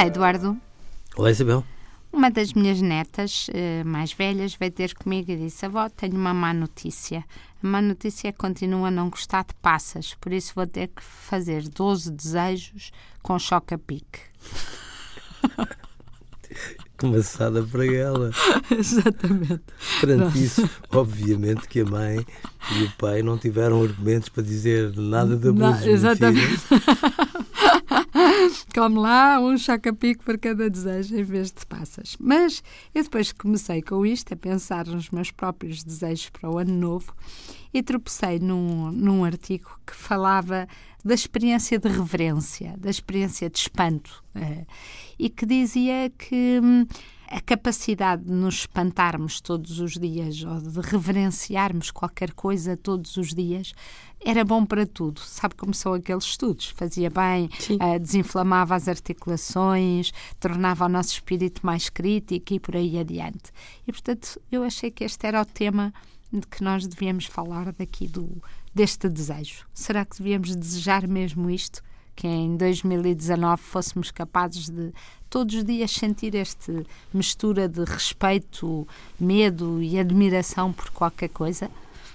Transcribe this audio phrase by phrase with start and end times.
[0.00, 0.56] Olá, Eduardo.
[1.14, 1.62] Olá, Isabel.
[2.10, 6.32] Uma das minhas netas uh, mais velhas veio ter comigo e disse: Avó, tenho uma
[6.32, 7.22] má notícia.
[7.62, 10.88] A má notícia é que continuo a não gostar de passas, por isso vou ter
[10.88, 14.20] que fazer 12 desejos com choca-pique.
[16.96, 18.30] Começada para ela.
[18.72, 19.60] Exatamente.
[20.00, 22.24] Perante isso, obviamente que a mãe
[22.74, 25.86] e o pai não tiveram argumentos para dizer nada de abusos.
[25.86, 26.62] exatamente.
[28.74, 32.16] Come lá um chacapico por cada desejo em vez de passas.
[32.18, 32.62] Mas
[32.94, 37.14] eu depois comecei com isto, a pensar nos meus próprios desejos para o ano novo
[37.72, 40.66] e tropecei num, num artigo que falava
[41.04, 44.66] da experiência de reverência, da experiência de espanto, eh,
[45.18, 46.86] e que dizia que hum,
[47.30, 53.32] a capacidade de nos espantarmos todos os dias ou de reverenciarmos qualquer coisa todos os
[53.32, 53.72] dias
[54.22, 55.20] era bom para tudo.
[55.20, 56.66] Sabe como são aqueles estudos?
[56.76, 62.98] Fazia bem, uh, desinflamava as articulações, tornava o nosso espírito mais crítico e por aí
[62.98, 63.52] adiante.
[63.86, 65.94] E, portanto, eu achei que este era o tema
[66.32, 68.42] de que nós devíamos falar daqui do,
[68.74, 69.66] deste desejo.
[69.74, 71.82] Será que devíamos desejar mesmo isto?
[72.14, 74.92] Que em 2019 fôssemos capazes de
[75.28, 78.86] todos os dias sentir esta mistura de respeito,
[79.18, 81.70] medo e admiração por qualquer coisa?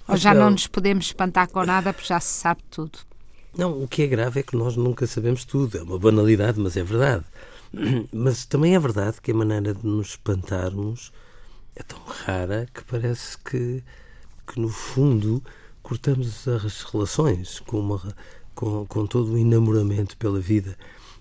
[0.08, 3.00] Ou já não nos podemos espantar com nada porque já se sabe tudo?
[3.58, 5.78] Não, o que é grave é que nós nunca sabemos tudo.
[5.78, 7.24] É uma banalidade, mas é verdade.
[8.14, 11.12] Mas também é verdade que a maneira de nos espantarmos
[11.76, 13.84] é tão rara que parece que,
[14.46, 15.44] que no fundo,
[15.82, 18.16] cortamos as relações com, uma,
[18.54, 20.78] com, com todo o enamoramento pela vida.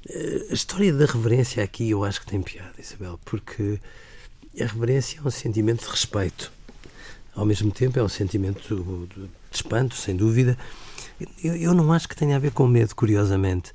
[0.08, 3.78] Eh, a história da reverência aqui eu acho que tem piada, Isabel, porque
[4.60, 6.52] a reverência é um sentimento de respeito.
[7.34, 10.56] Ao mesmo tempo é um sentimento de espanto, sem dúvida.
[11.42, 13.72] Eu, eu não acho que tenha a ver com medo, curiosamente.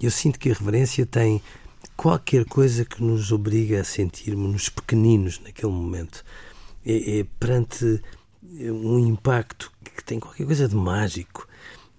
[0.00, 1.42] Eu sinto que a reverência tem
[1.96, 6.24] qualquer coisa que nos obriga a sentirmos-nos pequeninos naquele momento.
[6.84, 8.00] É, é perante
[8.42, 11.46] um impacto que tem qualquer coisa de mágico.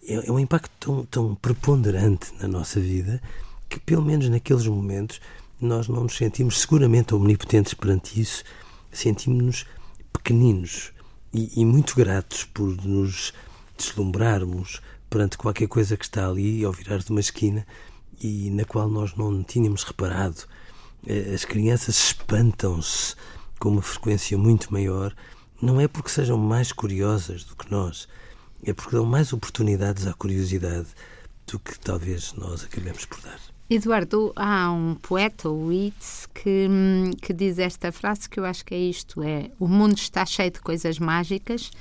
[0.04, 3.22] É, é um impacto tão, tão preponderante na nossa vida
[3.70, 5.22] que, pelo menos naqueles momentos,
[5.60, 8.44] nós não nos sentimos seguramente omnipotentes perante isso,
[8.92, 9.66] sentimos-nos
[10.12, 10.92] pequeninos
[11.34, 13.32] e, e, muito gratos por nos
[13.78, 17.66] deslumbrarmos perante qualquer coisa que está ali ao virar de uma esquina
[18.20, 20.44] e na qual nós não tínhamos reparado.
[21.08, 23.16] Eh, as crianças espantam-se
[23.60, 25.16] com uma frequência muito maior
[25.62, 28.08] não é porque sejam mais curiosas do que nós,
[28.64, 30.88] é porque dão mais oportunidades à curiosidade
[31.48, 33.40] do que talvez nós acabemos por dar.
[33.70, 36.68] Eduardo, há um poeta, o Yeats, que,
[37.22, 40.52] que diz esta frase que eu acho que é isto: é o mundo está cheio
[40.52, 41.72] de coisas mágicas,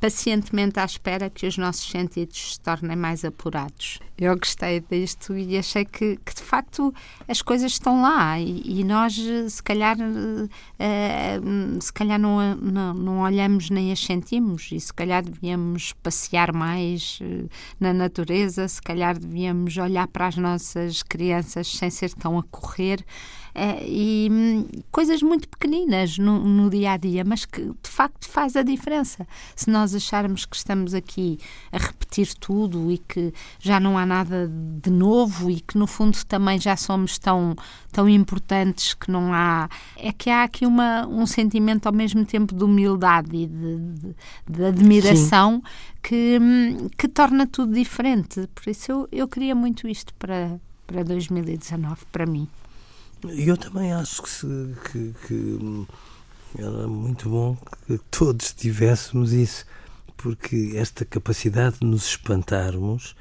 [0.00, 3.98] pacientemente à espera que os nossos sentidos se tornem mais apurados.
[4.16, 6.92] Eu gostei disto e achei que, que de facto
[7.28, 9.14] as coisas estão lá e, e nós
[9.48, 15.22] se calhar uh, se calhar não, não, não, olhamos nem as sentimos e se calhar
[15.22, 17.20] devíamos passear mais
[17.78, 23.04] na natureza, se calhar devíamos olhar para as nossas crianças sem ser tão a correr
[23.54, 28.28] uh, e um, coisas muito pequeninas no, no dia a dia, mas que de facto
[28.28, 29.26] faz a diferença.
[29.54, 31.38] Se nós acharmos que estamos aqui
[31.72, 34.50] a repetir tudo e que já não há nada
[34.82, 37.54] de novo e que no fundo também já somos tão,
[37.92, 39.68] tão importantes que não há.
[39.96, 44.16] É que há aqui uma, um sentimento ao mesmo tempo de humildade e de, de,
[44.48, 45.62] de admiração
[46.02, 46.38] que,
[46.96, 48.48] que torna tudo diferente.
[48.54, 52.48] Por isso eu, eu queria muito isto para, para 2019, para mim.
[53.24, 55.86] Eu também acho que, que, que
[56.56, 59.66] era muito bom que todos tivéssemos isso,
[60.16, 63.14] porque esta capacidade de nos espantarmos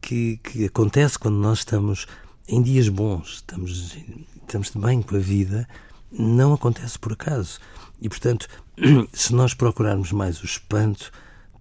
[0.00, 2.06] que, que acontece quando nós estamos
[2.48, 3.96] em dias bons, estamos,
[4.40, 5.68] estamos de bem com a vida,
[6.10, 7.60] não acontece por acaso.
[8.00, 8.48] E, portanto,
[9.12, 11.12] se nós procurarmos mais o espanto,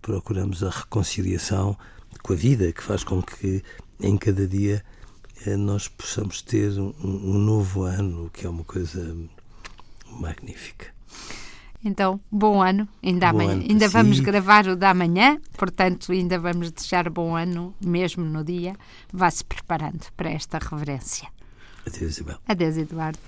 [0.01, 1.77] procuramos a reconciliação
[2.23, 3.63] com a vida, que faz com que
[4.00, 4.83] em cada dia
[5.45, 9.15] eh, nós possamos ter um, um novo ano, que é uma coisa
[10.09, 10.99] magnífica.
[11.83, 12.87] Então, bom ano.
[13.01, 17.73] Ainda, bom ano ainda vamos gravar o da manhã, portanto, ainda vamos deixar bom ano
[17.83, 18.75] mesmo no dia.
[19.11, 21.29] Vá-se preparando para esta reverência.
[21.87, 22.37] Adeus, Isabel.
[22.47, 23.19] Adeus, Eduardo.